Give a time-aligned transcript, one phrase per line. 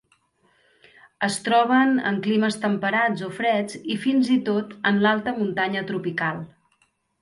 [1.27, 6.47] Es troben en climes temperats o freds i fins i tot en l'alta muntanya tropical.